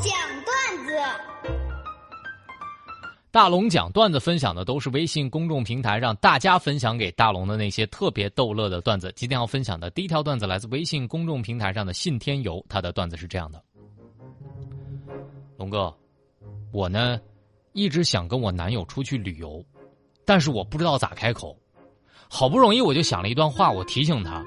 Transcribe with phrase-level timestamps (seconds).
[0.00, 0.12] 讲
[0.44, 0.92] 段子。
[3.30, 9.12] 大龙讲段子分享的都是微信公众平台让大家分享给大龙的那些特别逗乐的段子。
[9.14, 13.62] 今天要分享的第一条段子来自微信公众平台上的信天游，他的段子是这样的：
[15.58, 15.94] 龙哥，
[16.72, 17.20] 我呢
[17.72, 19.62] 一直想跟我男友出去旅游，
[20.24, 21.56] 但是我不知道咋开口。
[22.28, 24.42] 好不容易我就想了一段话，我提醒他：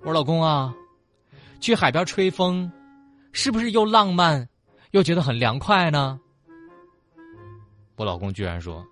[0.00, 0.74] 我说老公啊，
[1.60, 2.70] 去海边吹风，
[3.32, 4.48] 是不是又浪漫，
[4.92, 6.20] 又觉得很凉快呢？
[7.96, 8.86] 我老公居然说：“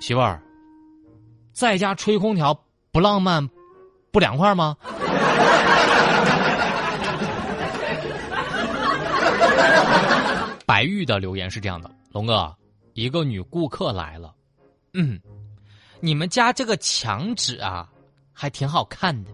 [0.00, 0.42] 媳妇儿，
[1.52, 2.58] 在家吹空调
[2.90, 3.46] 不浪漫，
[4.10, 4.74] 不凉快吗？”
[10.64, 12.56] 白玉的留言是这样的：龙哥，
[12.94, 14.34] 一个女顾客来了，
[14.94, 15.20] 嗯，
[16.00, 17.86] 你们家这个墙纸啊，
[18.32, 19.30] 还挺好看的，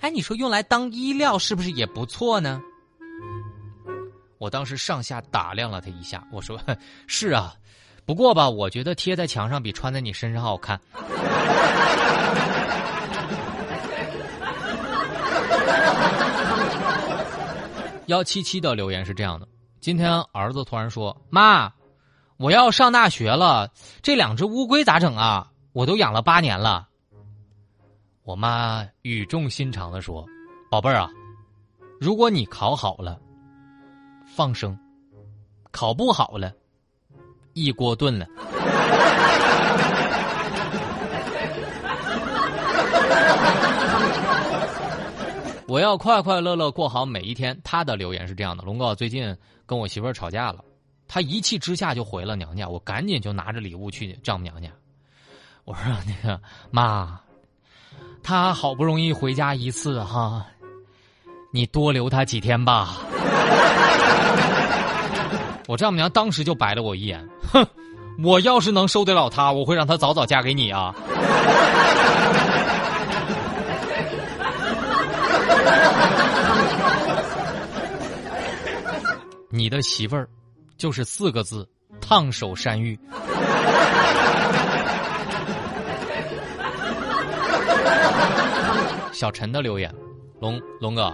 [0.00, 2.60] 哎，你说用来当衣料是不是也不错呢？
[4.38, 6.58] 我当时上下打量了他一下，我说
[7.06, 7.52] ：“是啊，
[8.06, 10.80] 不过吧，我觉得贴在墙上比穿在你身上好看。
[18.06, 19.46] ”幺七七的留言是这样的：
[19.80, 21.70] 今天儿子突然说：“妈，
[22.38, 23.70] 我要上大学了，
[24.02, 25.50] 这两只乌龟咋整啊？
[25.72, 26.86] 我都养了八年了。”
[28.24, 30.24] 我妈语重心长的说
[30.70, 31.10] ：“宝贝儿啊，
[32.00, 33.18] 如果你考好了。”
[34.36, 34.78] 放生，
[35.70, 36.52] 考不好了，
[37.54, 38.26] 一锅炖了。
[45.66, 47.58] 我要快快乐乐过好每一天。
[47.62, 50.64] 他的留言是这样的：龙哥最近跟我媳妇儿吵架了，
[51.06, 54.70] 他一气之下就回了娘家，我赶紧就拿着礼物去丈母娘家。
[55.64, 57.20] 我说那个妈，
[58.22, 60.46] 他好不容易回家一次哈，
[61.52, 62.96] 你多留他几天吧。
[65.68, 67.22] 我丈母娘当时就白了我一眼，
[67.52, 67.66] 哼！
[68.24, 70.94] 我要是能受得了她，我会让她早早嫁给你啊！
[79.50, 80.28] 你的媳妇儿
[80.76, 81.68] 就是四个字：
[82.00, 82.98] 烫手山芋。
[89.12, 89.92] 小陈的留言：
[90.40, 91.12] 龙龙哥，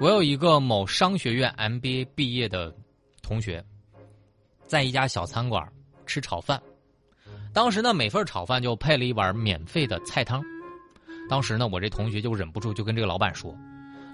[0.00, 2.74] 我有一个某商学院 MBA 毕业的
[3.20, 3.62] 同学。
[4.66, 5.70] 在一家小餐馆
[6.06, 6.58] 吃炒饭，
[7.52, 10.42] 当时呢每份炒饭就配了一碗免费的菜汤。
[11.28, 13.54] 当时呢我这同学就忍不住就跟这个老板说：“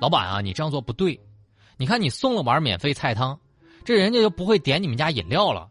[0.02, 1.16] 老板啊，你这样做不对。
[1.76, 3.38] 你看你送了碗免费菜汤，
[3.84, 5.70] 这人家就不会点你们家饮料了。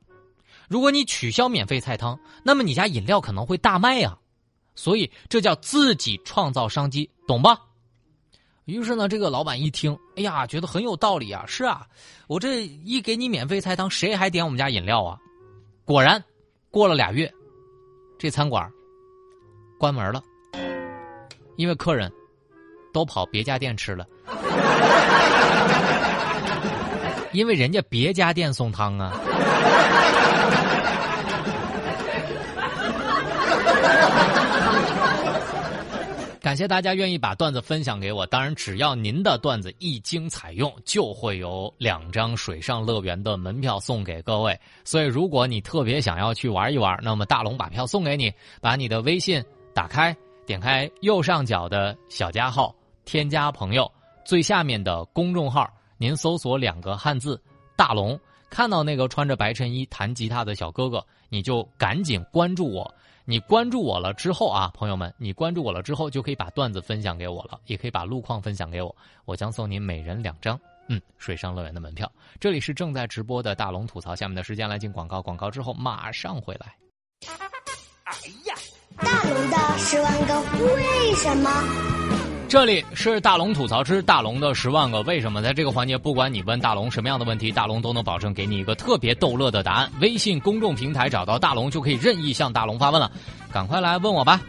[0.70, 4.18] 如果你取消免费菜汤，那么你家饮料可能会大卖呀。
[4.76, 7.60] 所以这叫自己创造商机，懂吧？”
[8.66, 11.46] 于是呢，这个老板一听，哎呀，觉得很有道理啊！
[11.48, 11.86] 是啊，
[12.26, 15.20] 我这一给你免费菜汤，谁还点我们家饮料啊？
[15.86, 16.24] 果然，
[16.72, 17.32] 过了俩月，
[18.18, 18.68] 这餐馆
[19.78, 20.24] 关门了，
[21.58, 22.12] 因为客人
[22.92, 24.04] 都跑别家店吃了，
[27.34, 29.14] 因为人家别家店送汤啊。
[36.56, 44.58] 感谢大家愿意把段子分享给我，当然只要您的段子一经采用，就会有两张水上乐园的门票送给各位。
[44.86, 50.16] 所以如果你特别想要去玩一玩，那么大龙把票送给你，把你的微信打开，
[50.46, 52.74] 点开右上角的小加号，
[53.04, 53.92] 添加朋友，
[54.24, 57.38] 最下面的公众号，您搜索两个汉字
[57.76, 58.18] “大龙”，
[58.50, 62.90] 看到那个穿着白衬衣弹吉他的小哥哥，你就赶紧关注我。
[63.28, 70.60] 你关注我了之后啊，朋友们，你关注我了之后就可以把段子分享给我了，也可以把路况分享给我，我将送您每人两张，
[70.90, 72.12] 嗯，水上乐园的门票。
[72.40, 76.76] 这里是正在直播的大龙吐槽，下面的时间来进广告，广告之后马上回来。
[78.04, 78.14] 哎
[78.46, 78.54] 呀，
[78.98, 80.42] 大龙的十万个
[80.76, 81.95] 为什么？
[82.56, 89.92] 这里是大龙吐槽之大龙的十万个为什么，在这个环节，不管你问大龙什么样的问题，大龙都能保证给你一个特别逗乐的答案。
[90.00, 93.12] 微信公众平台找到大龙就可以任意向大龙发问了，
[93.52, 94.40] 赶快来问我吧。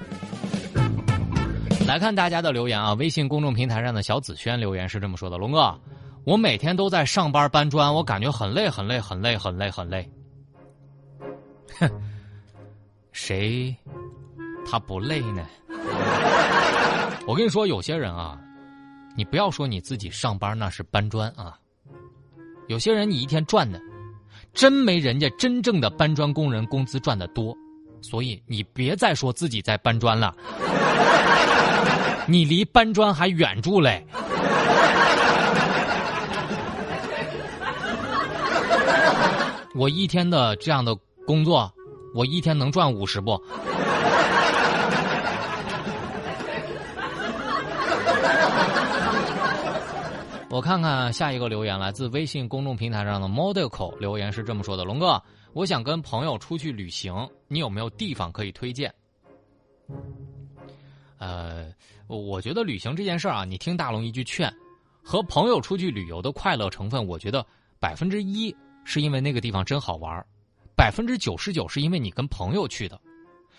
[1.85, 5.77] 来看大家的留言啊，微信公众平台上的小紫萱留言是这么说的：龙哥，
[6.23, 10.09] 我每天都在上班搬砖，我感觉很累，很累，很累，很累，很累。
[11.81, 11.91] 哼，
[13.11, 13.75] 谁
[14.65, 15.45] 他不累呢？
[17.27, 18.39] 我跟你说，有些人啊，
[19.17, 21.59] 你不要说你自己上班那是搬砖啊，
[22.69, 23.81] 有些人你一天赚的，
[24.55, 27.53] 真没人家真正的搬砖工人工资赚的多，
[28.01, 30.33] 所以你别再说自己在搬砖了，
[32.29, 34.07] 你离搬砖还远住嘞。
[39.75, 40.95] 我一天的这样的
[41.27, 41.69] 工作，
[42.15, 43.43] 我一天能赚五十不？
[50.57, 53.69] 我看看下一个留言，来自微信公众平台上的 Model
[54.01, 55.23] 留言是这么说的：“龙哥，
[55.53, 58.91] 我想跟朋友出去旅行，你有没有地方可以推荐？”
[61.21, 61.71] 呃，
[62.07, 64.51] 我觉得旅行这件事儿啊，你听大龙一句劝，
[65.03, 67.45] 和朋友出去旅游的快乐成分，我觉得
[67.79, 70.27] 百分之一是因为那个地方真好玩，
[70.75, 72.99] 百分之九十九是因为你跟朋友去的。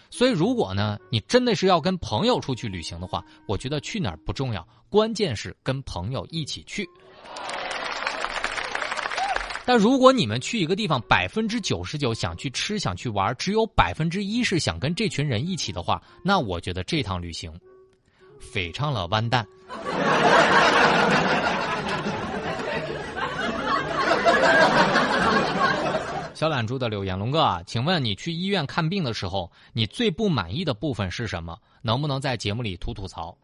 [0.10, 6.88] 所以，如果呢，你真的是要跟朋友出去旅行的话，我觉得去哪儿不重要，关键是跟朋友一起去。
[9.66, 17.52] 但如果你们去一个地方，百分之九十九想去吃、想去玩，只有百分之一是想跟这群人一起的话，那我觉得这趟旅行
[18.40, 19.46] 非常了完蛋。
[26.38, 31.58] 小懒猪的留言：龙哥啊，请问你去医院看病的时候，你最不满意的部分是什么？
[31.82, 33.36] 能不能在节目里吐吐槽？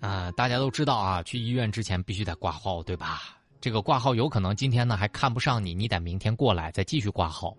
[0.00, 3.36] 啊，大家都知道啊，去医院之前必须得挂号，对吧？
[3.60, 7.54] 这个挂号有可能今天呢还看不上你，你得明天过来再继续挂号。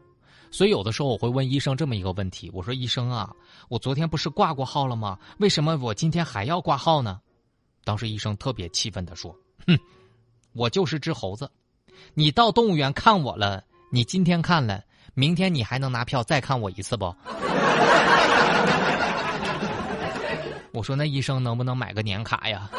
[0.50, 3.32] 所以有的时候我会问医生这么一个问题：我说医生啊，
[3.70, 5.16] 我昨天不是挂过号了吗？
[5.38, 7.22] 为什么我今天还要挂号呢？
[7.84, 9.32] 当时医生特别气愤的说
[9.68, 9.78] ：“哼，
[10.54, 11.48] 我就是只猴子。”
[12.14, 14.84] 你到动物园看我了，你今天看了，
[15.14, 17.06] 明天你还能拿票再看我一次不？
[20.74, 22.70] 我说那医生能不能买个年卡呀？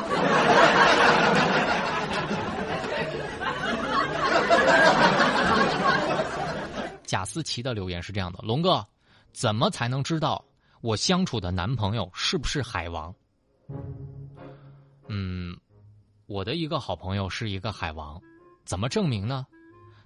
[7.04, 8.84] 贾思琪的留言是这样的：龙哥，
[9.32, 10.44] 怎么才能知道
[10.82, 13.12] 我相处的男朋友是不是海王？
[15.08, 15.56] 嗯，
[16.26, 18.20] 我的一个好朋友是一个海王。
[18.68, 19.46] 怎么证明呢？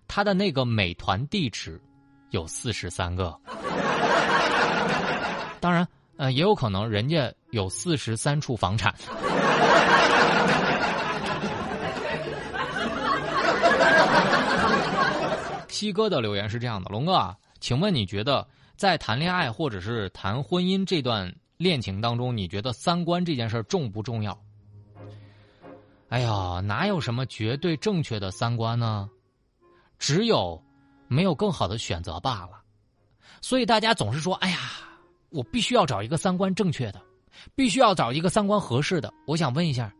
[0.06, 1.82] 他的那个美团地址
[2.30, 3.36] 有四十三个，
[5.58, 5.84] 当然，
[6.16, 8.94] 呃，也有可能人家有四十三处房产。
[15.66, 24.40] 西哥的留言是这样的：龙哥啊，请问你觉得在谈恋爱或者是谈婚姻这段恋情当中，你觉得三观这件事重不重要？
[26.12, 29.08] 哎呀，哪有什么绝对正确的三观呢？
[29.98, 30.62] 只有
[31.08, 32.60] 没有更好的选择罢了。
[33.40, 34.58] 所以大家总是说：“哎呀，
[35.30, 37.00] 我必须要找一个三观正确的，
[37.54, 39.90] 必须要找一个三观合适的。”我想问一下，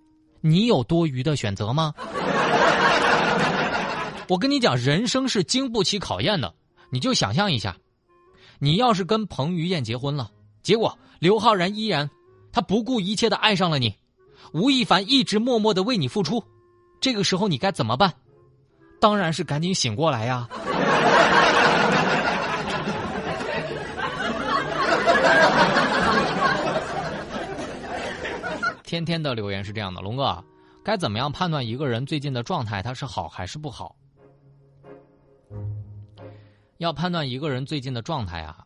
[0.43, 1.95] 你有多余的选择吗？
[4.29, 6.55] 我跟你讲，人生是经不起考验的。
[6.91, 7.75] 你就想象一下，
[8.59, 10.31] 你要是跟彭于晏结婚了，
[10.63, 12.11] 结果刘昊然依然
[12.53, 13.97] 他不顾一切的爱上了你。
[14.53, 16.43] 吴亦凡一直默默的为你付出，
[17.01, 18.13] 这个时候你该怎么办？
[19.01, 20.49] 当然是赶紧醒过来呀！
[28.85, 30.45] 天天的留言是这样的，龙哥，
[30.85, 33.97] 该怎么样判断一个人最近的状态他是好还是不好？
[36.79, 38.63] 要判断一个人最近的状态啊，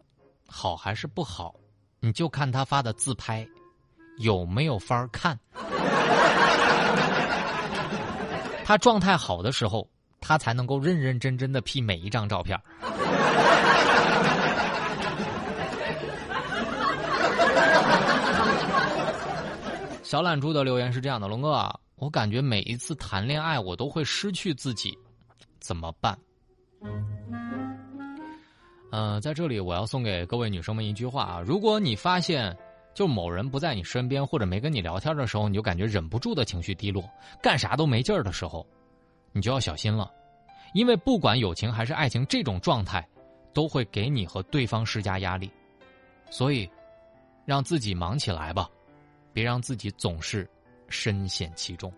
[0.48, 1.54] 好还是不好，
[2.00, 3.46] 你就看他发的自拍
[4.18, 5.38] 有没有法儿看。
[8.64, 9.88] 他状态好的时候，
[10.20, 12.58] 他才能够认认真真的 P 每一张照片。
[20.02, 24.96] 小懒猪的留言是这样的：龙哥啊，我感觉每一次谈恋爱，我都会失去自己，
[25.60, 26.16] 怎么办？
[28.92, 32.56] 嗯，在这里我要送给各位女生们一句话啊：如果你发现。
[32.96, 37.06] 就某人不在你身边，或者没跟你聊天的时候，你就感觉忍不住的情绪低落，
[37.42, 38.66] 干啥都没劲儿的时候，
[39.32, 40.10] 你就要小心了，
[40.72, 43.06] 因为不管友情还是爱情，这种状态
[43.52, 45.50] 都会给你和对方施加压力，
[46.30, 46.66] 所以
[47.44, 48.66] 让自己忙起来吧，
[49.30, 50.48] 别让自己总是
[50.88, 51.92] 深陷其中。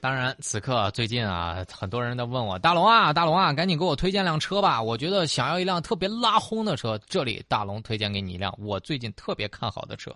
[0.00, 4.80] 当然，此刻最近啊，很多人都问我大龙啊，大龙啊，赶紧给我推荐辆车吧！
[4.80, 10.10] 我觉得想要一辆特别拉轰的车，这里大龙推荐给你一辆我最近特别看好的车